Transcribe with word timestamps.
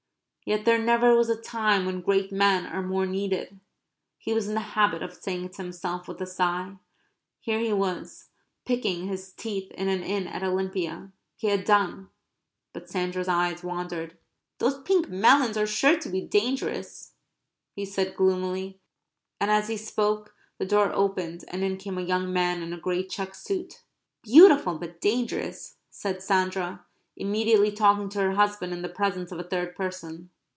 "Yet 0.43 0.65
there 0.65 0.79
never 0.79 1.15
was 1.15 1.29
a 1.29 1.39
time 1.41 1.85
when 1.85 2.01
great 2.01 2.29
men 2.31 2.65
are 2.65 2.81
more 2.81 3.05
needed," 3.05 3.59
he 4.17 4.33
was 4.33 4.49
in 4.49 4.55
the 4.55 4.59
habit 4.59 5.01
of 5.03 5.13
saying 5.13 5.49
to 5.49 5.61
himself, 5.61 6.07
with 6.09 6.19
a 6.19 6.25
sigh. 6.25 6.77
Here 7.39 7.59
he 7.59 7.71
was 7.71 8.27
picking 8.65 9.05
his 9.07 9.31
teeth 9.31 9.71
in 9.73 9.87
an 9.87 10.01
inn 10.03 10.25
at 10.27 10.41
Olympia. 10.43 11.11
He 11.37 11.47
had 11.47 11.63
done. 11.63 12.09
But 12.73 12.89
Sandra's 12.89 13.27
eyes 13.29 13.63
wandered. 13.63 14.17
"Those 14.57 14.81
pink 14.81 15.07
melons 15.07 15.57
are 15.57 15.67
sure 15.67 15.97
to 15.99 16.09
be 16.09 16.21
dangerous," 16.21 17.13
he 17.73 17.85
said 17.85 18.15
gloomily. 18.17 18.79
And 19.39 19.49
as 19.51 19.67
he 19.69 19.77
spoke 19.77 20.35
the 20.57 20.65
door 20.65 20.91
opened 20.91 21.45
and 21.49 21.63
in 21.63 21.77
came 21.77 21.99
a 21.99 22.03
young 22.03 22.33
man 22.33 22.61
in 22.63 22.73
a 22.73 22.77
grey 22.77 23.05
check 23.05 23.35
suit. 23.35 23.83
"Beautiful 24.23 24.77
but 24.79 24.99
dangerous," 24.99 25.75
said 25.91 26.21
Sandra, 26.23 26.83
immediately 27.17 27.71
talking 27.71 28.07
to 28.09 28.17
her 28.19 28.31
husband 28.33 28.71
in 28.73 28.81
the 28.81 28.89
presence 28.89 29.31
of 29.33 29.37
a 29.39 29.43
third 29.43 29.75
person. 29.75 30.29